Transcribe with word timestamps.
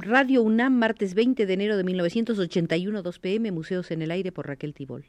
Radio 0.00 0.42
UNAM, 0.42 0.72
martes 0.78 1.12
20 1.12 1.44
de 1.44 1.52
enero 1.52 1.76
de 1.76 1.84
1981, 1.84 3.02
2 3.02 3.18
pm, 3.18 3.52
Museos 3.52 3.90
en 3.90 4.00
el 4.00 4.10
Aire 4.10 4.32
por 4.32 4.46
Raquel 4.46 4.72
Tibol. 4.72 5.04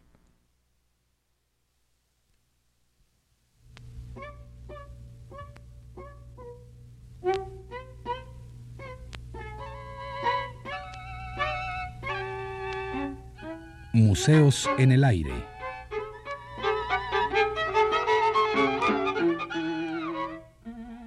Museos 13.93 14.69
en 14.77 14.91
el 14.91 15.05
Aire. 15.05 15.31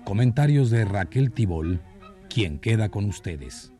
Comentarios 0.04 0.70
de 0.70 0.86
Raquel 0.86 1.32
Tibol, 1.32 1.82
quien 2.28 2.58
queda 2.58 2.90
con 2.90 3.04
ustedes. 3.06 3.72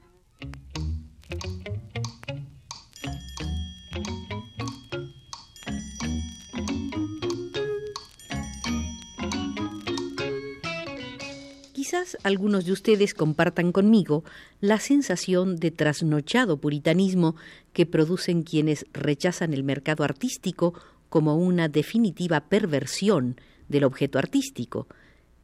Quizás 11.73 12.19
algunos 12.23 12.67
de 12.67 12.73
ustedes 12.73 13.15
compartan 13.15 13.73
conmigo 13.73 14.23
la 14.61 14.79
sensación 14.79 15.57
de 15.57 15.71
trasnochado 15.71 16.59
puritanismo 16.59 17.35
que 17.73 17.87
producen 17.87 18.43
quienes 18.43 18.85
rechazan 18.93 19.55
el 19.55 19.65
mercado 19.65 20.05
artístico 20.05 20.75
como 21.09 21.37
una 21.37 21.69
definitiva 21.69 22.41
perversión 22.41 23.41
del 23.69 23.85
objeto 23.85 24.19
artístico. 24.19 24.87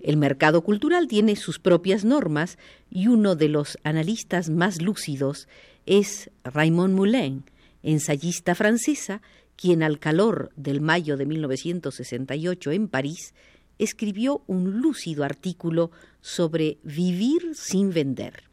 El 0.04 0.18
mercado 0.18 0.60
cultural 0.60 1.08
tiene 1.08 1.34
sus 1.34 1.58
propias 1.58 2.04
normas 2.04 2.58
y 2.90 3.06
uno 3.06 3.36
de 3.36 3.48
los 3.48 3.78
analistas 3.84 4.50
más 4.50 4.82
lúcidos 4.82 5.48
es 5.86 6.30
Raymond 6.44 6.94
Moulin, 6.94 7.44
ensayista 7.82 8.54
francesa, 8.54 9.22
quien 9.56 9.82
al 9.82 9.98
calor 9.98 10.52
del 10.56 10.82
mayo 10.82 11.16
de 11.16 11.24
1968 11.24 12.72
en 12.72 12.88
París 12.88 13.32
escribió 13.78 14.42
un 14.46 14.82
lúcido 14.82 15.24
artículo 15.24 15.90
sobre 16.20 16.76
vivir 16.82 17.54
sin 17.54 17.88
vender. 17.88 18.44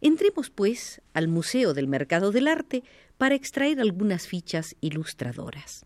Entremos, 0.00 0.48
pues, 0.48 1.02
al 1.12 1.28
Museo 1.28 1.74
del 1.74 1.86
Mercado 1.86 2.32
del 2.32 2.48
Arte 2.48 2.82
para 3.18 3.34
extraer 3.34 3.78
algunas 3.78 4.26
fichas 4.26 4.74
ilustradoras. 4.80 5.84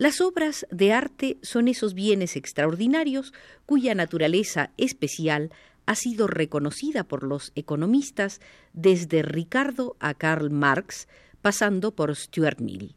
Las 0.00 0.22
obras 0.22 0.66
de 0.70 0.94
arte 0.94 1.36
son 1.42 1.68
esos 1.68 1.92
bienes 1.92 2.34
extraordinarios 2.34 3.34
cuya 3.66 3.94
naturaleza 3.94 4.70
especial 4.78 5.50
ha 5.84 5.94
sido 5.94 6.26
reconocida 6.26 7.04
por 7.04 7.22
los 7.22 7.52
economistas 7.54 8.40
desde 8.72 9.20
Ricardo 9.20 9.98
a 10.00 10.14
Karl 10.14 10.48
Marx, 10.48 11.06
pasando 11.42 11.94
por 11.94 12.16
Stuart 12.16 12.60
Mill. 12.60 12.94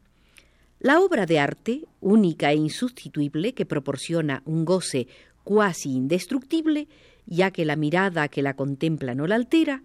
La 0.80 0.98
obra 0.98 1.26
de 1.26 1.38
arte, 1.38 1.84
única 2.00 2.52
e 2.52 2.54
insustituible, 2.54 3.52
que 3.52 3.66
proporciona 3.66 4.40
un 4.46 4.64
goce 4.64 5.06
cuasi 5.42 5.90
indestructible, 5.90 6.88
ya 7.26 7.50
que 7.50 7.66
la 7.66 7.76
mirada 7.76 8.28
que 8.28 8.40
la 8.40 8.56
contempla 8.56 9.14
no 9.14 9.26
la 9.26 9.34
altera, 9.34 9.82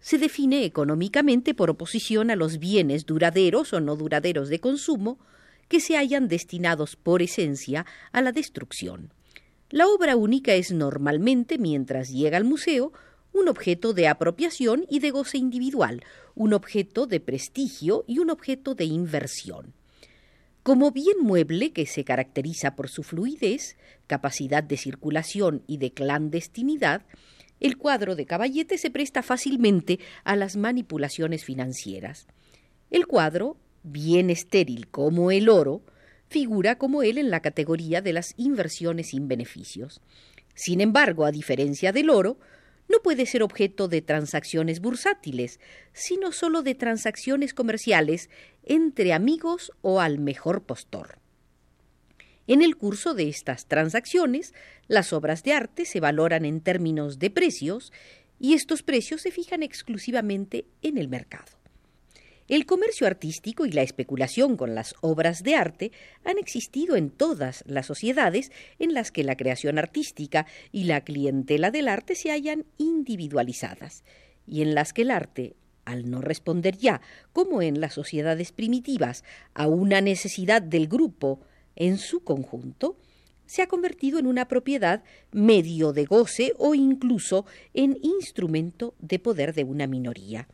se 0.00 0.16
define 0.16 0.64
económicamente 0.64 1.52
por 1.52 1.68
oposición 1.68 2.30
a 2.30 2.36
los 2.36 2.58
bienes 2.58 3.04
duraderos 3.04 3.74
o 3.74 3.80
no 3.82 3.96
duraderos 3.96 4.48
de 4.48 4.60
consumo 4.60 5.18
que 5.68 5.80
se 5.80 5.96
hayan 5.96 6.28
destinados 6.28 6.96
por 6.96 7.22
esencia 7.22 7.86
a 8.12 8.22
la 8.22 8.32
destrucción. 8.32 9.12
La 9.70 9.88
obra 9.88 10.16
única 10.16 10.54
es 10.54 10.72
normalmente, 10.72 11.58
mientras 11.58 12.10
llega 12.10 12.36
al 12.36 12.44
museo, 12.44 12.92
un 13.32 13.48
objeto 13.48 13.92
de 13.92 14.06
apropiación 14.06 14.86
y 14.88 15.00
de 15.00 15.10
goce 15.10 15.38
individual, 15.38 16.04
un 16.34 16.52
objeto 16.52 17.06
de 17.06 17.20
prestigio 17.20 18.04
y 18.06 18.20
un 18.20 18.30
objeto 18.30 18.74
de 18.74 18.84
inversión. 18.84 19.74
Como 20.62 20.92
bien 20.92 21.18
mueble 21.20 21.72
que 21.72 21.84
se 21.84 22.04
caracteriza 22.04 22.74
por 22.74 22.88
su 22.88 23.02
fluidez, 23.02 23.76
capacidad 24.06 24.62
de 24.62 24.76
circulación 24.76 25.62
y 25.66 25.76
de 25.76 25.92
clandestinidad, 25.92 27.02
el 27.60 27.76
cuadro 27.76 28.16
de 28.16 28.26
caballete 28.26 28.78
se 28.78 28.90
presta 28.90 29.22
fácilmente 29.22 29.98
a 30.24 30.36
las 30.36 30.56
manipulaciones 30.56 31.44
financieras. 31.44 32.26
El 32.90 33.06
cuadro, 33.06 33.56
bien 33.84 34.30
estéril 34.30 34.88
como 34.88 35.30
el 35.30 35.48
oro, 35.48 35.82
figura 36.28 36.76
como 36.76 37.04
él 37.04 37.18
en 37.18 37.30
la 37.30 37.40
categoría 37.40 38.00
de 38.00 38.12
las 38.12 38.34
inversiones 38.36 39.10
sin 39.10 39.28
beneficios. 39.28 40.00
Sin 40.54 40.80
embargo, 40.80 41.24
a 41.24 41.30
diferencia 41.30 41.92
del 41.92 42.10
oro, 42.10 42.38
no 42.88 42.98
puede 43.02 43.26
ser 43.26 43.42
objeto 43.42 43.88
de 43.88 44.02
transacciones 44.02 44.80
bursátiles, 44.80 45.60
sino 45.92 46.32
sólo 46.32 46.62
de 46.62 46.74
transacciones 46.74 47.54
comerciales 47.54 48.30
entre 48.62 49.12
amigos 49.12 49.72
o 49.80 50.00
al 50.00 50.18
mejor 50.18 50.64
postor. 50.64 51.18
En 52.46 52.60
el 52.60 52.76
curso 52.76 53.14
de 53.14 53.28
estas 53.28 53.66
transacciones, 53.66 54.52
las 54.86 55.12
obras 55.12 55.44
de 55.44 55.54
arte 55.54 55.86
se 55.86 56.00
valoran 56.00 56.44
en 56.44 56.60
términos 56.60 57.18
de 57.18 57.30
precios 57.30 57.92
y 58.38 58.52
estos 58.52 58.82
precios 58.82 59.22
se 59.22 59.30
fijan 59.30 59.62
exclusivamente 59.62 60.66
en 60.82 60.98
el 60.98 61.08
mercado. 61.08 61.63
El 62.46 62.66
comercio 62.66 63.06
artístico 63.06 63.64
y 63.64 63.72
la 63.72 63.80
especulación 63.80 64.58
con 64.58 64.74
las 64.74 64.96
obras 65.00 65.42
de 65.42 65.54
arte 65.54 65.92
han 66.24 66.36
existido 66.36 66.94
en 66.94 67.08
todas 67.08 67.64
las 67.66 67.86
sociedades 67.86 68.52
en 68.78 68.92
las 68.92 69.10
que 69.10 69.24
la 69.24 69.34
creación 69.34 69.78
artística 69.78 70.46
y 70.70 70.84
la 70.84 71.00
clientela 71.04 71.70
del 71.70 71.88
arte 71.88 72.14
se 72.14 72.30
hallan 72.30 72.66
individualizadas, 72.76 74.04
y 74.46 74.60
en 74.60 74.74
las 74.74 74.92
que 74.92 75.02
el 75.02 75.10
arte, 75.10 75.56
al 75.86 76.10
no 76.10 76.20
responder 76.20 76.76
ya, 76.76 77.00
como 77.32 77.62
en 77.62 77.80
las 77.80 77.94
sociedades 77.94 78.52
primitivas, 78.52 79.24
a 79.54 79.66
una 79.66 80.02
necesidad 80.02 80.60
del 80.60 80.86
grupo 80.86 81.40
en 81.76 81.96
su 81.96 82.24
conjunto, 82.24 82.98
se 83.46 83.62
ha 83.62 83.68
convertido 83.68 84.18
en 84.18 84.26
una 84.26 84.48
propiedad 84.48 85.02
medio 85.32 85.94
de 85.94 86.04
goce 86.04 86.52
o 86.58 86.74
incluso 86.74 87.46
en 87.72 87.98
instrumento 88.02 88.94
de 88.98 89.18
poder 89.18 89.54
de 89.54 89.64
una 89.64 89.86
minoría. 89.86 90.46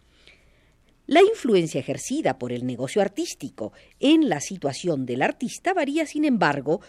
La 1.11 1.23
influencia 1.23 1.81
ejercida 1.81 2.39
por 2.39 2.53
el 2.53 2.65
negocio 2.65 3.03
artístico 3.03 3.73
en 3.99 4.29
la 4.29 4.41
situación 4.41 5.07
del 5.07 5.23
artista 5.23 5.75
varía, 5.75 6.07
sin 6.07 6.25
embargo, 6.25 6.83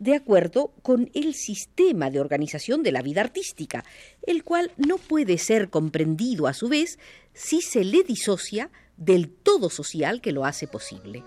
de 0.00 0.16
acuerdo 0.16 0.72
con 0.82 1.12
el 1.14 1.32
sistema 1.34 2.10
de 2.10 2.18
organización 2.18 2.82
de 2.82 2.90
la 2.90 3.02
vida 3.02 3.20
artística, 3.20 3.84
el 4.26 4.42
cual 4.42 4.72
no 4.78 4.98
puede 4.98 5.38
ser 5.38 5.70
comprendido 5.70 6.48
a 6.48 6.54
su 6.54 6.68
vez 6.68 6.98
si 7.34 7.60
se 7.60 7.84
le 7.84 8.02
disocia 8.02 8.68
del 8.96 9.30
todo 9.30 9.70
social 9.70 10.20
que 10.20 10.32
lo 10.32 10.44
hace 10.44 10.66
posible. 10.66 11.22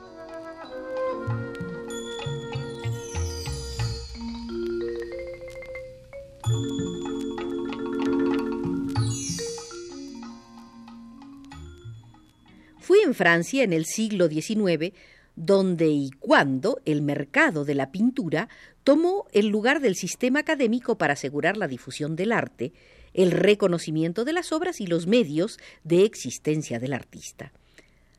En 13.03 13.13
Francia 13.13 13.63
en 13.63 13.73
el 13.73 13.85
siglo 13.85 14.27
XIX 14.27 14.93
donde 15.35 15.87
y 15.87 16.11
cuando 16.19 16.81
el 16.85 17.01
mercado 17.01 17.65
de 17.65 17.75
la 17.75 17.91
pintura 17.91 18.49
tomó 18.83 19.27
el 19.31 19.47
lugar 19.47 19.79
del 19.79 19.95
sistema 19.95 20.39
académico 20.39 20.97
para 20.97 21.13
asegurar 21.13 21.57
la 21.57 21.67
difusión 21.67 22.15
del 22.15 22.31
arte, 22.31 22.73
el 23.13 23.31
reconocimiento 23.31 24.25
de 24.25 24.33
las 24.33 24.51
obras 24.51 24.81
y 24.81 24.87
los 24.87 25.07
medios 25.07 25.57
de 25.83 26.05
existencia 26.05 26.79
del 26.79 26.93
artista. 26.93 27.51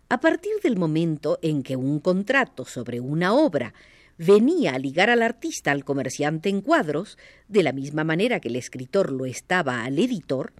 A 0.08 0.20
partir 0.20 0.52
del 0.62 0.76
momento 0.76 1.38
en 1.42 1.62
que 1.62 1.76
un 1.76 1.98
contrato 2.00 2.64
sobre 2.64 3.00
una 3.00 3.32
obra 3.32 3.72
venía 4.18 4.74
a 4.74 4.78
ligar 4.78 5.08
al 5.08 5.22
artista 5.22 5.70
al 5.70 5.84
comerciante 5.84 6.48
en 6.48 6.60
cuadros, 6.60 7.16
de 7.48 7.62
la 7.62 7.72
misma 7.72 8.04
manera 8.04 8.38
que 8.40 8.48
el 8.48 8.56
escritor 8.56 9.10
lo 9.10 9.24
estaba 9.24 9.84
al 9.84 9.98
editor, 9.98 10.52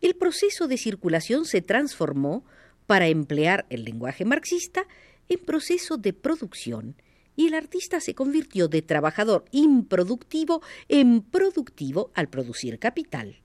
el 0.00 0.14
proceso 0.14 0.68
de 0.68 0.76
circulación 0.76 1.44
se 1.44 1.62
transformó 1.62 2.44
para 2.88 3.08
emplear 3.08 3.66
el 3.68 3.84
lenguaje 3.84 4.24
marxista 4.24 4.86
en 5.28 5.40
proceso 5.40 5.98
de 5.98 6.14
producción 6.14 6.96
y 7.36 7.48
el 7.48 7.54
artista 7.54 8.00
se 8.00 8.14
convirtió 8.14 8.66
de 8.66 8.80
trabajador 8.80 9.44
improductivo 9.52 10.62
en 10.88 11.20
productivo 11.20 12.10
al 12.14 12.28
producir 12.28 12.78
capital. 12.78 13.42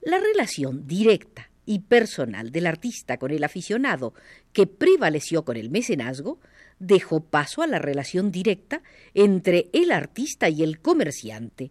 La 0.00 0.18
relación 0.18 0.88
directa 0.88 1.48
y 1.64 1.78
personal 1.78 2.50
del 2.50 2.66
artista 2.66 3.18
con 3.18 3.30
el 3.30 3.44
aficionado, 3.44 4.14
que 4.52 4.66
prevaleció 4.66 5.44
con 5.44 5.56
el 5.56 5.70
mecenazgo, 5.70 6.40
dejó 6.80 7.20
paso 7.20 7.62
a 7.62 7.68
la 7.68 7.78
relación 7.78 8.32
directa 8.32 8.82
entre 9.14 9.70
el 9.72 9.92
artista 9.92 10.48
y 10.48 10.64
el 10.64 10.80
comerciante. 10.80 11.70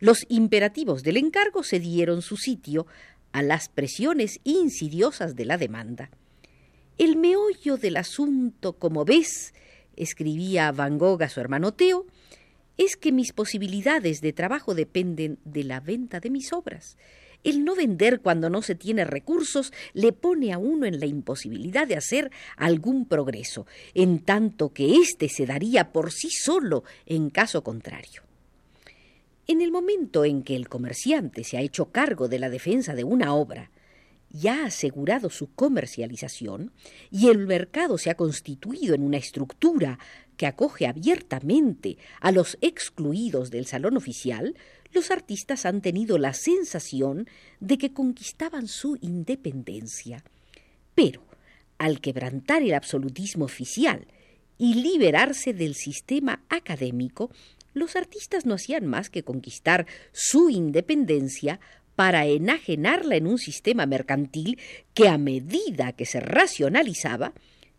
Los 0.00 0.26
imperativos 0.28 1.04
del 1.04 1.16
encargo 1.16 1.62
se 1.62 1.78
dieron 1.78 2.22
su 2.22 2.36
sitio 2.36 2.88
a 3.30 3.44
las 3.44 3.68
presiones 3.68 4.40
insidiosas 4.42 5.36
de 5.36 5.44
la 5.44 5.56
demanda. 5.56 6.10
El 7.00 7.16
meollo 7.16 7.78
del 7.78 7.96
asunto, 7.96 8.74
como 8.74 9.06
ves, 9.06 9.54
escribía 9.96 10.70
Van 10.70 10.98
Gogh 10.98 11.22
a 11.22 11.30
su 11.30 11.40
hermano 11.40 11.72
Teo, 11.72 12.04
es 12.76 12.96
que 12.96 13.10
mis 13.10 13.32
posibilidades 13.32 14.20
de 14.20 14.34
trabajo 14.34 14.74
dependen 14.74 15.38
de 15.46 15.64
la 15.64 15.80
venta 15.80 16.20
de 16.20 16.28
mis 16.28 16.52
obras. 16.52 16.98
el 17.42 17.64
no 17.64 17.74
vender 17.74 18.20
cuando 18.20 18.50
no 18.50 18.60
se 18.60 18.74
tiene 18.74 19.06
recursos 19.06 19.72
le 19.94 20.12
pone 20.12 20.52
a 20.52 20.58
uno 20.58 20.84
en 20.84 21.00
la 21.00 21.06
imposibilidad 21.06 21.88
de 21.88 21.96
hacer 21.96 22.30
algún 22.58 23.06
progreso, 23.06 23.66
en 23.94 24.18
tanto 24.18 24.74
que 24.74 24.96
éste 24.96 25.30
se 25.30 25.46
daría 25.46 25.92
por 25.92 26.12
sí 26.12 26.28
solo 26.28 26.84
en 27.06 27.30
caso 27.30 27.64
contrario. 27.64 28.24
En 29.46 29.62
el 29.62 29.70
momento 29.72 30.26
en 30.26 30.42
que 30.42 30.54
el 30.54 30.68
comerciante 30.68 31.44
se 31.44 31.56
ha 31.56 31.62
hecho 31.62 31.86
cargo 31.86 32.28
de 32.28 32.40
la 32.40 32.50
defensa 32.50 32.94
de 32.94 33.04
una 33.04 33.32
obra, 33.32 33.70
y 34.32 34.48
ha 34.48 34.66
asegurado 34.66 35.30
su 35.30 35.52
comercialización, 35.54 36.72
y 37.10 37.28
el 37.28 37.46
mercado 37.46 37.98
se 37.98 38.10
ha 38.10 38.14
constituido 38.14 38.94
en 38.94 39.02
una 39.02 39.16
estructura 39.16 39.98
que 40.36 40.46
acoge 40.46 40.86
abiertamente 40.86 41.98
a 42.20 42.32
los 42.32 42.56
excluidos 42.60 43.50
del 43.50 43.66
salón 43.66 43.96
oficial, 43.96 44.54
los 44.92 45.10
artistas 45.10 45.66
han 45.66 45.82
tenido 45.82 46.18
la 46.18 46.32
sensación 46.32 47.28
de 47.60 47.78
que 47.78 47.92
conquistaban 47.92 48.66
su 48.66 48.96
independencia. 49.00 50.24
Pero, 50.94 51.22
al 51.78 52.00
quebrantar 52.00 52.62
el 52.62 52.74
absolutismo 52.74 53.44
oficial 53.44 54.06
y 54.58 54.74
liberarse 54.74 55.52
del 55.52 55.74
sistema 55.74 56.44
académico, 56.48 57.30
los 57.72 57.94
artistas 57.94 58.46
no 58.46 58.54
hacían 58.54 58.86
más 58.86 59.10
que 59.10 59.22
conquistar 59.22 59.86
su 60.12 60.50
independencia 60.50 61.60
para 62.00 62.24
enajenarla 62.24 63.16
en 63.16 63.26
un 63.26 63.36
sistema 63.36 63.84
mercantil 63.84 64.58
que 64.94 65.06
a 65.06 65.18
medida 65.18 65.92
que 65.92 66.06
se 66.06 66.18
racionalizaba, 66.18 67.34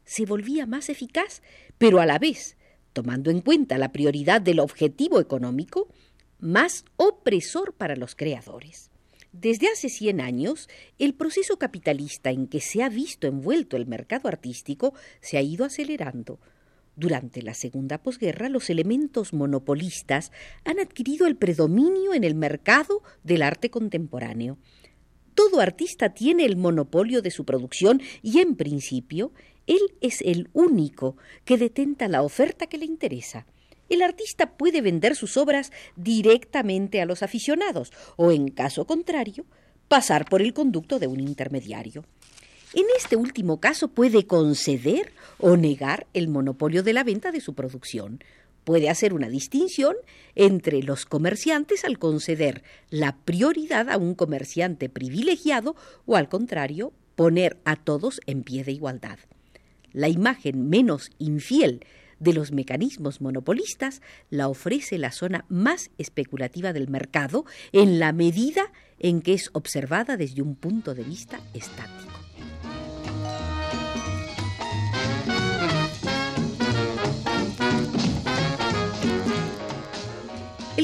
se 0.06 0.28
volvía 0.28 0.68
más 0.68 0.90
eficaz, 0.90 1.42
pero 1.80 2.00
a 2.00 2.06
la 2.06 2.20
vez, 2.20 2.56
tomando 2.94 3.32
en 3.32 3.42
cuenta 3.42 3.80
la 3.80 3.92
prioridad 3.92 4.40
del 4.40 4.60
objetivo 4.60 5.20
económico, 5.20 5.88
más 6.38 6.86
opresor 6.98 7.74
para 7.74 7.96
los 7.96 8.14
creadores. 8.14 8.92
Desde 9.32 9.70
hace 9.70 9.90
100 9.90 10.22
años, 10.22 10.70
el 11.00 11.16
proceso 11.16 11.58
capitalista 11.58 12.30
en 12.30 12.46
que 12.46 12.62
se 12.62 12.84
ha 12.84 12.90
visto 12.90 13.26
envuelto 13.26 13.76
el 13.76 13.88
mercado 13.88 14.28
artístico 14.28 14.94
se 15.20 15.40
ha 15.40 15.42
ido 15.42 15.66
acelerando. 15.66 16.40
Durante 16.96 17.42
la 17.42 17.54
segunda 17.54 17.98
posguerra, 17.98 18.50
los 18.50 18.70
elementos 18.70 19.34
monopolistas 19.34 20.32
han 20.66 20.80
adquirido 20.80 21.28
el 21.28 21.36
predominio 21.36 22.14
en 22.14 22.24
el 22.24 22.36
mercado 22.36 23.02
del 23.24 23.42
arte 23.42 23.70
contemporáneo. 23.70 24.58
Todo 25.34 25.62
artista 25.62 26.14
tiene 26.14 26.46
el 26.46 26.58
monopolio 26.58 27.22
de 27.22 27.32
su 27.32 27.46
producción 27.46 28.02
y, 28.22 28.40
en 28.40 28.56
principio, 28.56 29.32
él 29.68 29.82
es 30.02 30.22
el 30.22 30.50
único 30.54 31.16
que 31.46 31.58
detenta 31.58 32.08
la 32.08 32.22
oferta 32.22 32.68
que 32.68 32.78
le 32.78 32.86
interesa 32.86 33.46
el 33.92 34.02
artista 34.02 34.54
puede 34.54 34.82
vender 34.82 35.16
sus 35.16 35.36
obras 35.36 35.72
directamente 35.98 37.02
a 37.02 37.06
los 37.06 37.24
aficionados 37.24 37.92
o, 38.16 38.32
en 38.32 38.48
caso 38.48 38.86
contrario, 38.88 39.46
pasar 39.90 40.26
por 40.30 40.42
el 40.42 40.54
conducto 40.54 40.98
de 40.98 41.08
un 41.08 41.20
intermediario. 41.20 42.06
En 42.74 42.86
este 42.98 43.18
último 43.18 43.60
caso 43.60 43.90
puede 43.90 44.26
conceder 44.26 45.12
o 45.40 45.58
negar 45.58 46.08
el 46.14 46.30
monopolio 46.30 46.84
de 46.84 46.94
la 46.94 47.04
venta 47.04 47.32
de 47.32 47.42
su 47.42 47.54
producción. 47.54 48.24
Puede 48.64 48.90
hacer 48.90 49.14
una 49.14 49.28
distinción 49.28 49.96
entre 50.36 50.82
los 50.82 51.06
comerciantes 51.06 51.84
al 51.84 52.00
conceder 52.00 52.64
la 52.90 53.18
prioridad 53.18 53.90
a 53.90 53.98
un 53.98 54.16
comerciante 54.16 54.88
privilegiado 54.88 55.76
o, 56.06 56.16
al 56.16 56.30
contrario, 56.30 56.94
poner 57.16 57.58
a 57.66 57.76
todos 57.76 58.22
en 58.26 58.44
pie 58.44 58.64
de 58.64 58.72
igualdad. 58.72 59.20
La 59.92 60.08
imagen 60.08 60.70
menos 60.70 61.10
infiel 61.18 61.86
de 62.20 62.34
los 62.34 62.54
mecanismos 62.54 63.20
monopolistas 63.20 64.02
la 64.30 64.48
ofrece 64.48 64.98
la 64.98 65.12
zona 65.12 65.44
más 65.50 65.92
especulativa 65.98 66.72
del 66.72 66.88
mercado 66.88 67.46
en 67.74 68.00
la 68.00 68.14
medida 68.14 68.72
en 69.00 69.22
que 69.22 69.34
es 69.34 69.50
observada 69.52 70.16
desde 70.16 70.42
un 70.42 70.56
punto 70.56 70.94
de 70.94 71.04
vista 71.04 71.42
estático. 71.54 72.21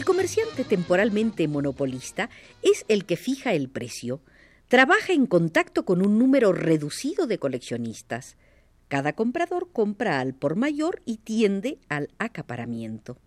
Comerciante 0.07 0.63
temporalmente 0.63 1.50
monopolista 1.50 2.30
es 2.62 2.86
el 2.88 3.04
que 3.04 3.18
fija 3.18 3.51
el 3.51 3.68
precio, 3.68 4.21
trabaja 4.69 5.12
en 5.12 5.25
contacto 5.25 5.83
con 5.83 6.01
un 6.01 6.18
número 6.18 6.54
reducido 6.54 7.27
de 7.27 7.39
coleccionistas, 7.39 8.38
cada 8.88 9.12
comprador 9.12 9.69
compra 9.74 10.21
al 10.21 10.33
por 10.33 10.56
mayor 10.56 11.01
y 11.04 11.18
tiende 11.18 11.77
al 11.89 12.07
acaparamiento. 12.19 13.18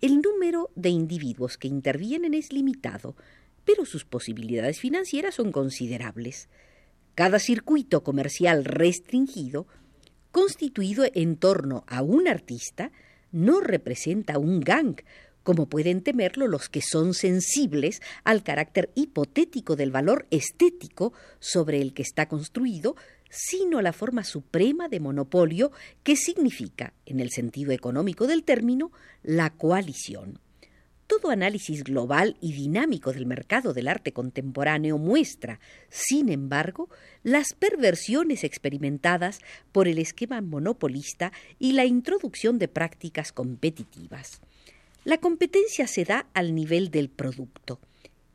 El 0.00 0.22
número 0.22 0.70
de 0.76 0.88
individuos 0.88 1.58
que 1.58 1.68
intervienen 1.68 2.32
es 2.32 2.54
limitado, 2.54 3.14
pero 3.66 3.84
sus 3.84 4.06
posibilidades 4.06 4.80
financieras 4.80 5.34
son 5.34 5.52
considerables. 5.52 6.48
Cada 7.16 7.38
circuito 7.38 8.02
comercial 8.02 8.64
restringido, 8.64 9.66
constituido 10.32 11.04
en 11.12 11.36
torno 11.36 11.84
a 11.86 12.00
un 12.00 12.28
artista, 12.28 12.92
no 13.30 13.60
representa 13.60 14.38
un 14.38 14.60
gang, 14.60 15.02
como 15.48 15.66
pueden 15.66 16.02
temerlo 16.02 16.46
los 16.46 16.68
que 16.68 16.82
son 16.82 17.14
sensibles 17.14 18.02
al 18.22 18.42
carácter 18.42 18.90
hipotético 18.94 19.76
del 19.76 19.90
valor 19.90 20.26
estético 20.30 21.14
sobre 21.40 21.80
el 21.80 21.94
que 21.94 22.02
está 22.02 22.28
construido 22.28 22.96
sino 23.30 23.80
la 23.80 23.94
forma 23.94 24.24
suprema 24.24 24.90
de 24.90 25.00
monopolio 25.00 25.72
que 26.02 26.16
significa, 26.16 26.92
en 27.06 27.18
el 27.18 27.30
sentido 27.30 27.72
económico 27.72 28.26
del 28.26 28.44
término, 28.44 28.92
la 29.22 29.48
coalición. 29.48 30.38
Todo 31.06 31.30
análisis 31.30 31.82
global 31.82 32.36
y 32.42 32.52
dinámico 32.52 33.14
del 33.14 33.24
mercado 33.24 33.72
del 33.72 33.88
arte 33.88 34.12
contemporáneo 34.12 34.98
muestra, 34.98 35.60
sin 35.88 36.28
embargo, 36.28 36.90
las 37.22 37.54
perversiones 37.54 38.44
experimentadas 38.44 39.40
por 39.72 39.88
el 39.88 39.96
esquema 39.96 40.42
monopolista 40.42 41.32
y 41.58 41.72
la 41.72 41.86
introducción 41.86 42.58
de 42.58 42.68
prácticas 42.68 43.32
competitivas. 43.32 44.42
La 45.08 45.16
competencia 45.16 45.86
se 45.86 46.04
da 46.04 46.28
al 46.34 46.54
nivel 46.54 46.90
del 46.90 47.08
producto. 47.08 47.80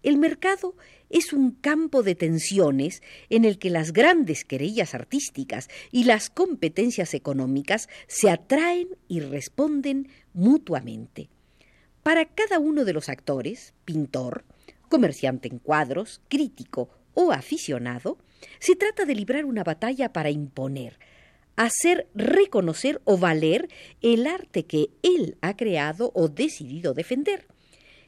El 0.01 0.17
mercado 0.17 0.75
es 1.11 1.31
un 1.31 1.51
campo 1.51 2.01
de 2.01 2.15
tensiones 2.15 3.03
en 3.29 3.45
el 3.45 3.59
que 3.59 3.69
las 3.69 3.93
grandes 3.93 4.43
querellas 4.43 4.95
artísticas 4.95 5.69
y 5.91 6.05
las 6.05 6.31
competencias 6.31 7.13
económicas 7.13 7.89
se 8.07 8.31
atraen 8.31 8.87
y 9.07 9.19
responden 9.19 10.07
mutuamente. 10.33 11.29
Para 12.01 12.25
cada 12.25 12.57
uno 12.57 12.85
de 12.85 12.93
los 12.93 13.07
actores, 13.07 13.75
pintor, 13.85 14.43
comerciante 14.89 15.49
en 15.49 15.59
cuadros, 15.59 16.21
crítico 16.27 16.89
o 17.13 17.31
aficionado, 17.33 18.17
se 18.57 18.75
trata 18.75 19.05
de 19.05 19.13
librar 19.13 19.45
una 19.45 19.63
batalla 19.63 20.11
para 20.11 20.31
imponer, 20.31 20.97
hacer 21.55 22.07
reconocer 22.15 23.01
o 23.05 23.17
valer 23.17 23.69
el 24.01 24.27
arte 24.27 24.65
que 24.65 24.89
él 25.01 25.37
ha 25.41 25.55
creado 25.55 26.11
o 26.15 26.27
decidido 26.27 26.93
defender. 26.93 27.47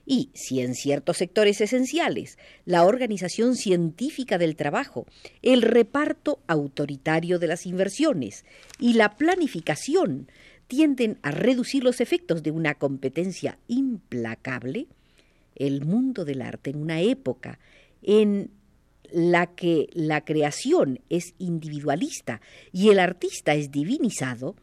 Y 0.05 0.29
si 0.35 0.61
en 0.61 0.75
ciertos 0.75 1.17
sectores 1.17 1.61
esenciales 1.61 2.37
la 2.65 2.85
organización 2.85 3.55
científica 3.55 4.37
del 4.37 4.55
trabajo, 4.55 5.07
el 5.41 5.63
reparto 5.63 6.39
autoritario 6.47 7.39
de 7.39 7.47
las 7.47 7.65
inversiones 7.65 8.45
y 8.79 8.93
la 8.93 9.15
planificación 9.15 10.29
tienden 10.67 11.17
a 11.23 11.31
reducir 11.31 11.83
los 11.83 12.01
efectos 12.01 12.43
de 12.43 12.51
una 12.51 12.75
competencia 12.75 13.57
implacable, 13.67 14.87
el 15.55 15.85
mundo 15.85 16.25
del 16.25 16.41
arte 16.41 16.69
en 16.69 16.77
una 16.77 17.01
época 17.01 17.59
en 18.01 18.51
la 19.15 19.47
que 19.47 19.87
la 19.93 20.25
creación 20.25 20.99
es 21.09 21.35
individualista 21.37 22.41
y 22.73 22.89
el 22.89 22.99
artista 22.99 23.53
es 23.53 23.71
divinizado, 23.71 24.57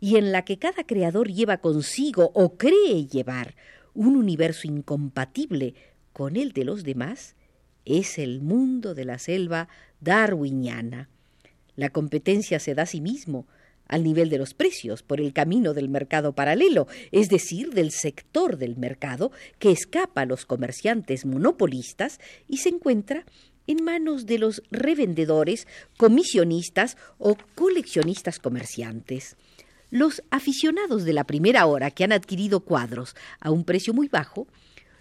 y 0.00 0.16
en 0.16 0.32
la 0.32 0.46
que 0.46 0.58
cada 0.58 0.84
creador 0.84 1.30
lleva 1.30 1.58
consigo 1.58 2.30
o 2.32 2.56
cree 2.56 3.06
llevar 3.06 3.54
un 3.92 4.16
universo 4.16 4.66
incompatible 4.66 5.74
con 6.14 6.36
el 6.36 6.52
de 6.52 6.64
los 6.64 6.84
demás, 6.84 7.36
es 7.84 8.18
el 8.18 8.40
mundo 8.40 8.94
de 8.94 9.04
la 9.04 9.18
selva 9.18 9.68
darwiniana. 10.00 11.10
La 11.76 11.90
competencia 11.90 12.60
se 12.60 12.74
da 12.74 12.84
a 12.84 12.86
sí 12.86 13.02
mismo, 13.02 13.46
al 13.88 14.04
nivel 14.04 14.30
de 14.30 14.38
los 14.38 14.54
precios, 14.54 15.02
por 15.02 15.20
el 15.20 15.34
camino 15.34 15.74
del 15.74 15.90
mercado 15.90 16.32
paralelo, 16.32 16.86
es 17.12 17.28
decir, 17.28 17.74
del 17.74 17.90
sector 17.90 18.56
del 18.56 18.78
mercado 18.78 19.32
que 19.58 19.70
escapa 19.70 20.22
a 20.22 20.26
los 20.26 20.46
comerciantes 20.46 21.26
monopolistas 21.26 22.20
y 22.48 22.58
se 22.58 22.70
encuentra 22.70 23.26
en 23.68 23.84
manos 23.84 24.26
de 24.26 24.38
los 24.38 24.62
revendedores, 24.72 25.68
comisionistas 25.96 26.96
o 27.18 27.36
coleccionistas 27.54 28.40
comerciantes. 28.40 29.36
Los 29.90 30.22
aficionados 30.30 31.04
de 31.04 31.12
la 31.12 31.24
primera 31.24 31.66
hora 31.66 31.92
que 31.92 32.02
han 32.02 32.12
adquirido 32.12 32.60
cuadros 32.60 33.14
a 33.38 33.50
un 33.50 33.64
precio 33.64 33.94
muy 33.94 34.08
bajo, 34.08 34.48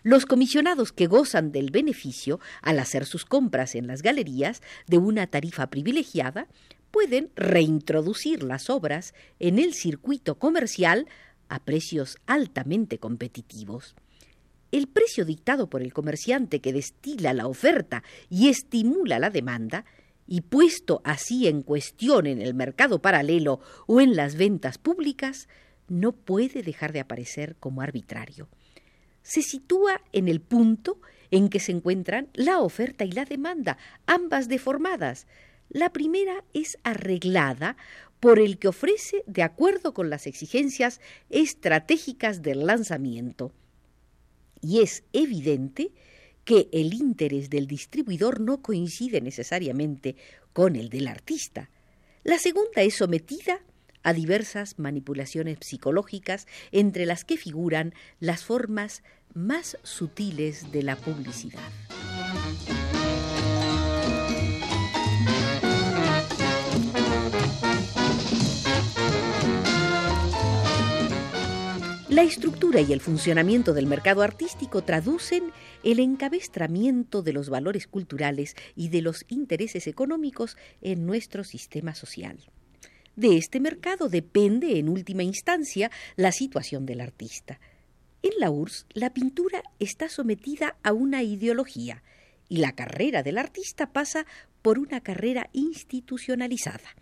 los 0.04 0.26
comisionados 0.26 0.92
que 0.92 1.08
gozan 1.08 1.52
del 1.52 1.72
beneficio 1.72 2.40
al 2.62 2.80
hacer 2.80 3.06
sus 3.06 3.26
compras 3.26 3.74
en 3.76 3.88
las 3.88 4.02
galerías 4.02 4.62
de 4.86 4.98
una 4.98 5.28
tarifa 5.28 5.68
privilegiada, 5.68 6.48
pueden 6.92 7.32
reintroducir 7.36 8.44
las 8.44 8.70
obras 8.70 9.14
en 9.40 9.60
el 9.60 9.74
circuito 9.74 10.36
comercial 10.36 11.08
a 11.50 11.60
precios 11.60 12.18
altamente 12.26 13.00
competitivos. 13.00 13.96
El 14.72 14.88
precio 14.88 15.26
dictado 15.26 15.70
por 15.70 15.82
el 15.82 15.94
comerciante 15.94 16.60
que 16.60 16.74
destila 16.74 17.34
la 17.34 17.48
oferta 17.48 18.04
y 18.30 18.50
estimula 18.50 19.20
la 19.20 19.30
demanda, 19.30 19.86
y 20.28 20.42
puesto 20.42 21.02
así 21.06 21.48
en 21.48 21.62
cuestión 21.62 22.28
en 22.28 22.42
el 22.42 22.54
mercado 22.54 23.02
paralelo 23.02 23.62
o 23.86 24.02
en 24.02 24.16
las 24.16 24.36
ventas 24.36 24.78
públicas, 24.78 25.48
no 25.88 26.12
puede 26.12 26.64
dejar 26.64 26.92
de 26.92 27.00
aparecer 27.00 27.56
como 27.60 27.82
arbitrario. 27.82 28.50
Se 29.24 29.42
sitúa 29.42 30.02
en 30.12 30.28
el 30.28 30.42
punto 30.42 31.00
en 31.32 31.50
que 31.50 31.60
se 31.60 31.72
encuentran 31.72 32.28
la 32.34 32.60
oferta 32.60 33.06
y 33.06 33.12
la 33.12 33.26
demanda, 33.26 33.78
ambas 34.06 34.48
deformadas. 34.48 35.28
La 35.70 35.92
primera 35.92 36.44
es 36.54 36.78
arreglada 36.84 37.78
por 38.20 38.40
el 38.40 38.58
que 38.58 38.70
ofrece 38.70 39.24
de 39.28 39.44
acuerdo 39.44 39.94
con 39.94 40.10
las 40.10 40.28
exigencias 40.28 41.02
estratégicas 41.30 42.42
del 42.42 42.66
lanzamiento. 42.66 43.52
Y 44.68 44.82
es 44.82 45.06
evidente 45.14 45.94
que 46.44 46.68
el 46.74 46.94
interés 46.94 47.50
del 47.50 47.68
distribuidor 47.68 48.42
no 48.42 48.62
coincide 48.62 49.22
necesariamente 49.22 50.18
con 50.52 50.76
el 50.76 50.90
del 50.90 51.08
artista. 51.08 51.70
La 52.26 52.38
segunda 52.38 52.82
es 52.82 52.96
sometida 52.96 53.62
a 54.04 54.12
diversas 54.12 54.78
manipulaciones 54.78 55.60
psicológicas 55.62 56.48
entre 56.74 57.06
las 57.06 57.24
que 57.24 57.38
figuran 57.38 57.94
las 58.20 58.44
formas 58.44 59.04
más 59.34 59.78
sutiles 59.84 60.70
de 60.74 60.84
la 60.84 60.98
publicidad. 60.98 61.72
La 72.18 72.24
estructura 72.24 72.82
y 72.82 72.94
el 72.94 73.00
funcionamiento 73.00 73.76
del 73.76 73.86
mercado 73.86 74.24
artístico 74.24 74.82
traducen 74.82 75.52
el 75.84 76.00
encabestramiento 76.00 77.22
de 77.22 77.32
los 77.32 77.48
valores 77.52 77.86
culturales 77.86 78.56
y 78.76 78.90
de 78.90 79.04
los 79.04 79.24
intereses 79.28 79.86
económicos 79.86 80.58
en 80.82 81.06
nuestro 81.06 81.44
sistema 81.44 81.94
social. 81.94 82.40
De 83.16 83.38
este 83.38 83.60
mercado 83.60 84.10
depende, 84.10 84.80
en 84.80 84.90
última 84.90 85.22
instancia, 85.22 85.92
la 86.16 86.32
situación 86.32 86.88
del 86.88 87.02
artista. 87.02 87.60
En 88.24 88.32
la 88.40 88.50
URSS, 88.50 88.88
la 88.96 89.14
pintura 89.14 89.62
está 89.78 90.10
sometida 90.10 90.76
a 90.82 90.94
una 90.94 91.22
ideología 91.22 92.02
y 92.50 92.58
la 92.58 92.72
carrera 92.72 93.22
del 93.22 93.38
artista 93.38 93.94
pasa 93.94 94.26
por 94.64 94.80
una 94.80 95.02
carrera 95.02 95.52
institucionalizada. 95.54 96.96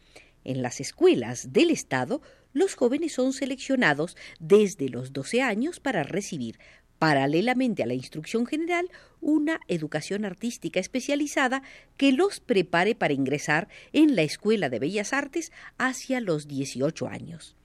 En 0.44 0.62
las 0.62 0.82
escuelas 0.82 1.54
del 1.54 1.70
Estado, 1.70 2.22
los 2.56 2.74
jóvenes 2.76 3.12
son 3.12 3.34
seleccionados 3.34 4.16
desde 4.40 4.88
los 4.88 5.12
12 5.12 5.42
años 5.42 5.82
para 5.82 6.04
recibir, 6.04 6.58
paralelamente 6.98 7.84
a 7.84 7.86
la 7.86 7.94
instrucción 7.94 8.46
general, 8.46 8.90
una 9.20 9.60
educación 9.68 10.24
artística 10.24 10.80
especializada 10.80 11.64
que 11.98 12.14
los 12.14 12.40
prepare 12.40 12.96
para 12.96 13.14
ingresar 13.14 13.68
en 13.92 14.16
la 14.16 14.22
Escuela 14.24 14.70
de 14.70 14.80
Bellas 14.80 15.12
Artes 15.12 15.52
hacia 15.78 16.22
los 16.22 16.48
18 16.48 17.08
años 17.08 17.58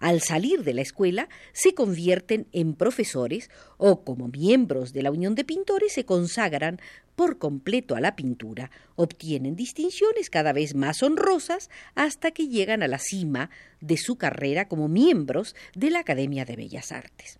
al 0.00 0.22
salir 0.22 0.64
de 0.64 0.74
la 0.74 0.80
escuela, 0.80 1.28
se 1.52 1.74
convierten 1.74 2.46
en 2.52 2.74
profesores 2.74 3.50
o 3.76 4.02
como 4.02 4.28
miembros 4.28 4.92
de 4.92 5.02
la 5.02 5.10
Unión 5.10 5.34
de 5.34 5.44
Pintores 5.44 5.92
se 5.92 6.04
consagran 6.04 6.80
por 7.16 7.38
completo 7.38 7.96
a 7.96 8.00
la 8.00 8.16
pintura, 8.16 8.70
obtienen 8.96 9.54
distinciones 9.54 10.30
cada 10.30 10.54
vez 10.54 10.74
más 10.74 11.02
honrosas 11.02 11.68
hasta 11.94 12.30
que 12.30 12.48
llegan 12.48 12.82
a 12.82 12.88
la 12.88 12.98
cima 12.98 13.50
de 13.80 13.98
su 13.98 14.16
carrera 14.16 14.68
como 14.68 14.88
miembros 14.88 15.54
de 15.74 15.90
la 15.90 16.00
Academia 16.00 16.46
de 16.46 16.56
Bellas 16.56 16.92
Artes. 16.92 17.38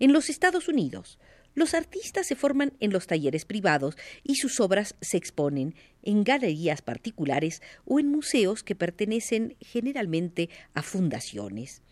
En 0.00 0.12
los 0.12 0.30
Estados 0.30 0.66
Unidos, 0.66 1.18
los 1.54 1.74
artistas 1.74 2.26
se 2.26 2.36
forman 2.36 2.72
en 2.80 2.92
los 2.92 3.06
talleres 3.06 3.44
privados 3.44 3.96
y 4.24 4.36
sus 4.36 4.60
obras 4.60 4.96
se 5.00 5.16
exponen 5.16 5.74
en 6.02 6.24
galerías 6.24 6.82
particulares 6.82 7.60
o 7.84 8.00
en 8.00 8.08
museos 8.08 8.62
que 8.62 8.74
pertenecen 8.74 9.56
generalmente 9.60 10.48
a 10.74 10.82
fundaciones. 10.82 11.82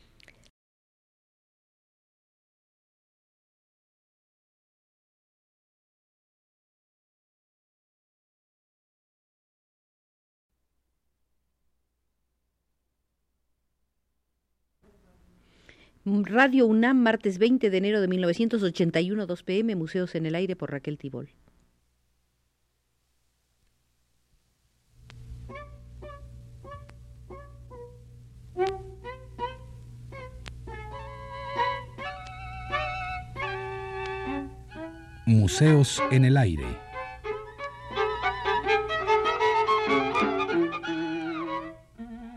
Radio 16.09 16.67
UNAM, 16.67 16.97
martes 17.03 17.37
20 17.37 17.69
de 17.69 17.77
enero 17.77 18.01
de 18.01 18.09
1981, 18.09 19.27
2 19.27 19.43
pm, 19.43 19.77
Museos 19.77 20.15
en 20.15 20.25
el 20.25 20.35
Aire 20.37 20.57
por 20.57 20.71
Raquel 20.71 20.97
Tibol. 20.97 21.29
Museos 35.27 36.03
en 36.11 36.25
el 36.25 36.39
Aire. 36.39 36.65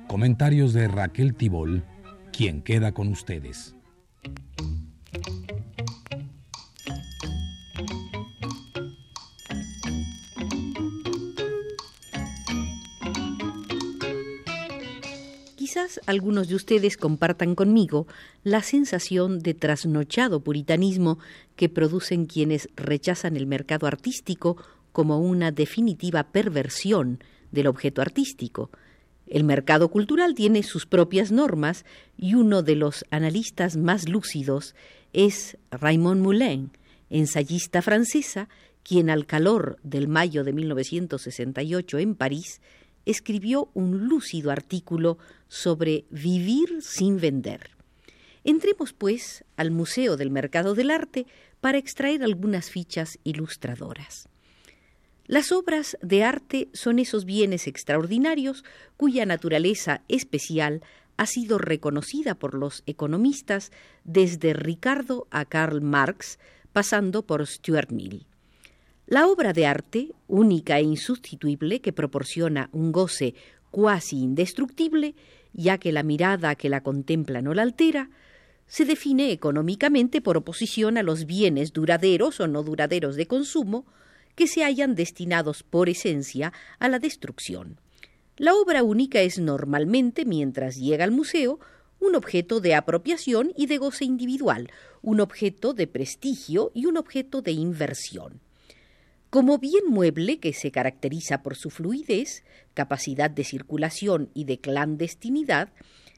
Comentarios 0.07 0.73
de 0.73 0.89
Raquel 0.89 1.35
Tibol 1.35 1.85
quien 2.31 2.61
queda 2.61 2.93
con 2.93 3.07
ustedes. 3.09 3.75
Quizás 15.55 16.01
algunos 16.05 16.49
de 16.49 16.55
ustedes 16.55 16.97
compartan 16.97 17.55
conmigo 17.55 18.05
la 18.43 18.61
sensación 18.61 19.39
de 19.39 19.53
trasnochado 19.53 20.41
puritanismo 20.41 21.17
que 21.55 21.69
producen 21.69 22.25
quienes 22.25 22.67
rechazan 22.75 23.37
el 23.37 23.47
mercado 23.47 23.87
artístico 23.87 24.57
como 24.91 25.19
una 25.19 25.51
definitiva 25.51 26.23
perversión 26.23 27.23
del 27.51 27.67
objeto 27.67 28.01
artístico, 28.01 28.69
el 29.31 29.45
mercado 29.45 29.89
cultural 29.89 30.35
tiene 30.35 30.61
sus 30.61 30.85
propias 30.85 31.31
normas 31.31 31.85
y 32.17 32.33
uno 32.33 32.63
de 32.63 32.75
los 32.75 33.05
analistas 33.11 33.77
más 33.77 34.09
lúcidos 34.09 34.75
es 35.13 35.57
Raymond 35.71 36.21
Moulin, 36.21 36.71
ensayista 37.09 37.81
francesa, 37.81 38.49
quien 38.83 39.09
al 39.09 39.25
calor 39.25 39.79
del 39.83 40.09
mayo 40.09 40.43
de 40.43 40.51
1968 40.51 41.99
en 41.99 42.15
París 42.15 42.59
escribió 43.05 43.69
un 43.73 44.09
lúcido 44.09 44.51
artículo 44.51 45.17
sobre 45.47 46.03
vivir 46.09 46.81
sin 46.81 47.17
vender. 47.17 47.71
Entremos, 48.43 48.91
pues, 48.91 49.45
al 49.55 49.71
Museo 49.71 50.17
del 50.17 50.29
Mercado 50.29 50.75
del 50.75 50.91
Arte 50.91 51.25
para 51.61 51.77
extraer 51.77 52.21
algunas 52.21 52.69
fichas 52.69 53.17
ilustradoras. 53.23 54.27
Las 55.31 55.53
obras 55.53 55.97
de 56.01 56.25
arte 56.25 56.67
son 56.73 56.99
esos 56.99 57.23
bienes 57.23 57.65
extraordinarios 57.65 58.65
cuya 58.97 59.25
naturaleza 59.25 60.01
especial 60.09 60.81
ha 61.15 61.25
sido 61.25 61.57
reconocida 61.57 62.35
por 62.35 62.53
los 62.53 62.83
economistas 62.85 63.71
desde 64.03 64.51
Ricardo 64.51 65.29
a 65.31 65.45
Karl 65.45 65.79
Marx, 65.79 66.37
pasando 66.73 67.25
por 67.25 67.47
Stuart 67.47 67.91
Mill. 67.91 68.25
La 69.07 69.25
obra 69.27 69.53
de 69.53 69.65
arte, 69.65 70.11
única 70.27 70.79
e 70.79 70.81
insustituible, 70.81 71.79
que 71.79 71.93
proporciona 71.93 72.67
un 72.73 72.91
goce 72.91 73.33
cuasi 73.69 74.17
indestructible, 74.17 75.15
ya 75.53 75.77
que 75.77 75.93
la 75.93 76.03
mirada 76.03 76.55
que 76.55 76.67
la 76.67 76.83
contempla 76.83 77.41
no 77.41 77.53
la 77.53 77.61
altera, 77.61 78.09
se 78.67 78.83
define 78.83 79.31
económicamente 79.31 80.19
por 80.19 80.35
oposición 80.35 80.97
a 80.97 81.03
los 81.03 81.25
bienes 81.25 81.71
duraderos 81.71 82.41
o 82.41 82.49
no 82.49 82.63
duraderos 82.63 83.15
de 83.15 83.27
consumo, 83.27 83.85
que 84.35 84.47
se 84.47 84.63
hayan 84.63 84.95
destinados 84.95 85.63
por 85.63 85.89
esencia 85.89 86.53
a 86.79 86.89
la 86.89 86.99
destrucción. 86.99 87.79
La 88.37 88.55
obra 88.55 88.83
única 88.83 89.21
es 89.21 89.39
normalmente, 89.39 90.25
mientras 90.25 90.75
llega 90.75 91.03
al 91.03 91.11
museo, 91.11 91.59
un 91.99 92.15
objeto 92.15 92.59
de 92.59 92.73
apropiación 92.73 93.53
y 93.55 93.67
de 93.67 93.77
goce 93.77 94.05
individual, 94.05 94.71
un 95.01 95.19
objeto 95.19 95.73
de 95.73 95.87
prestigio 95.87 96.71
y 96.73 96.87
un 96.87 96.97
objeto 96.97 97.41
de 97.41 97.51
inversión. 97.51 98.41
Como 99.29 99.59
bien 99.59 99.85
mueble 99.87 100.39
que 100.39 100.51
se 100.51 100.71
caracteriza 100.71 101.41
por 101.41 101.55
su 101.55 101.69
fluidez, 101.69 102.43
capacidad 102.73 103.29
de 103.29 103.43
circulación 103.43 104.29
y 104.33 104.43
de 104.43 104.59
clandestinidad, 104.59 105.69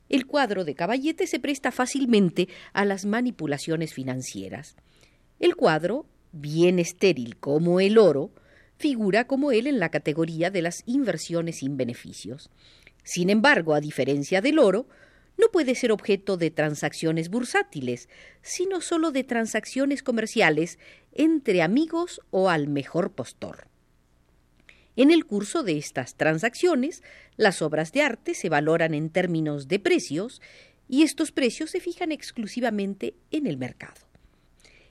el 0.09 0.25
cuadro 0.25 0.65
de 0.65 0.75
caballete 0.75 1.27
se 1.27 1.39
presta 1.39 1.71
fácilmente 1.71 2.47
a 2.73 2.85
las 2.85 3.05
manipulaciones 3.05 3.93
financieras. 3.93 4.75
El 5.39 5.55
cuadro 5.55 6.05
bien 6.33 6.79
estéril 6.79 7.37
como 7.37 7.79
el 7.79 7.97
oro, 7.97 8.31
figura 8.77 9.25
como 9.25 9.53
él 9.53 9.67
en 9.67 9.79
la 9.79 9.89
categoría 9.89 10.51
de 10.51 10.61
las 10.61 10.83
inversiones 10.85 11.59
sin 11.59 11.77
beneficios. 11.77 12.49
Sin 13.03 13.29
embargo, 13.29 13.73
a 13.73 13.79
diferencia 13.79 14.41
del 14.41 14.59
oro, 14.59 14.87
no 15.37 15.47
puede 15.51 15.75
ser 15.75 15.91
objeto 15.91 16.37
de 16.37 16.51
transacciones 16.51 17.29
bursátiles, 17.29 18.09
sino 18.41 18.81
sólo 18.81 19.11
de 19.11 19.23
transacciones 19.23 20.03
comerciales 20.03 20.79
entre 21.11 21.61
amigos 21.61 22.21
o 22.29 22.49
al 22.49 22.67
mejor 22.67 23.13
postor. 23.13 23.67
En 24.95 25.09
el 25.09 25.25
curso 25.25 25.63
de 25.63 25.77
estas 25.77 26.15
transacciones, 26.15 27.01
las 27.35 27.61
obras 27.61 27.91
de 27.93 28.03
arte 28.03 28.35
se 28.35 28.49
valoran 28.49 28.93
en 28.93 29.09
términos 29.09 29.67
de 29.67 29.79
precios 29.79 30.41
y 30.87 31.01
estos 31.01 31.31
precios 31.31 31.71
se 31.71 31.79
fijan 31.79 32.11
exclusivamente 32.11 33.15
en 33.31 33.47
el 33.47 33.57
mercado. 33.57 34.12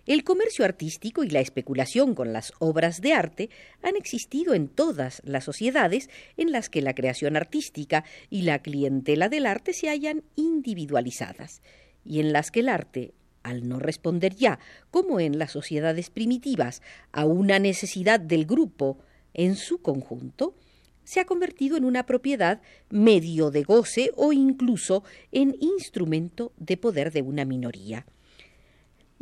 El 0.04 0.24
comercio 0.24 0.64
artístico 0.64 1.22
y 1.22 1.30
la 1.30 1.38
especulación 1.38 2.16
con 2.16 2.32
las 2.32 2.54
obras 2.58 3.00
de 3.00 3.12
arte 3.12 3.50
han 3.82 3.94
existido 3.94 4.52
en 4.52 4.66
todas 4.66 5.22
las 5.24 5.44
sociedades 5.44 6.10
en 6.36 6.50
las 6.50 6.68
que 6.68 6.82
la 6.82 6.92
creación 6.92 7.36
artística 7.36 8.04
y 8.28 8.42
la 8.42 8.58
clientela 8.62 9.28
del 9.28 9.46
arte 9.46 9.72
se 9.72 9.88
hallan 9.88 10.24
individualizadas, 10.34 11.62
y 12.04 12.18
en 12.18 12.32
las 12.32 12.50
que 12.50 12.60
el 12.60 12.68
arte, 12.68 13.14
al 13.44 13.68
no 13.68 13.78
responder 13.78 14.34
ya, 14.34 14.58
como 14.90 15.20
en 15.20 15.38
las 15.38 15.52
sociedades 15.52 16.10
primitivas, 16.10 16.82
a 17.12 17.24
una 17.24 17.60
necesidad 17.60 18.18
del 18.18 18.44
grupo 18.44 18.98
en 19.34 19.54
su 19.54 19.82
conjunto, 19.82 20.56
se 21.04 21.20
ha 21.20 21.26
convertido 21.26 21.76
en 21.76 21.84
una 21.84 22.06
propiedad 22.06 22.60
medio 22.90 23.52
de 23.52 23.62
goce 23.62 24.10
o 24.16 24.32
incluso 24.32 25.04
en 25.30 25.56
instrumento 25.60 26.52
de 26.56 26.76
poder 26.76 27.12
de 27.12 27.22
una 27.22 27.44
minoría. 27.44 28.04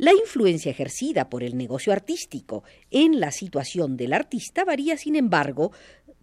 La 0.01 0.13
influencia 0.13 0.71
ejercida 0.71 1.29
por 1.29 1.43
el 1.43 1.55
negocio 1.55 1.93
artístico 1.93 2.63
en 2.89 3.19
la 3.19 3.31
situación 3.31 3.97
del 3.97 4.13
artista 4.13 4.65
varía, 4.65 4.97
sin 4.97 5.15
embargo, 5.15 5.73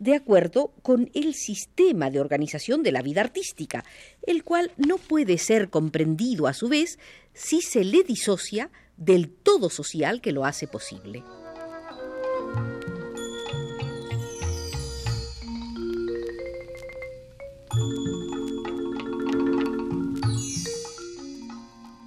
de 0.01 0.17
acuerdo 0.17 0.73
con 0.83 1.13
el 1.15 1.33
sistema 1.35 2.11
de 2.11 2.19
organización 2.19 2.83
de 2.83 2.91
la 2.91 3.03
vida 3.03 3.21
artística, 3.21 3.85
el 4.27 4.43
cual 4.43 4.73
no 4.79 4.99
puede 4.99 5.39
ser 5.39 5.71
comprendido 5.71 6.49
a 6.49 6.55
su 6.55 6.69
vez 6.69 6.99
si 7.35 7.61
se 7.61 7.85
le 7.85 8.03
disocia 8.03 8.69
del 8.97 9.31
todo 9.31 9.71
social 9.71 10.21
que 10.21 10.33
lo 10.33 10.45
hace 10.45 10.67
posible. 10.67 11.23